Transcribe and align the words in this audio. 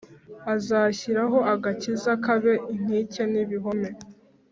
Izashyiraho 0.55 1.37
agakiza 1.53 2.11
kabe 2.25 2.53
inkike 2.73 3.23
n 3.31 3.33
ibihome 3.43 3.89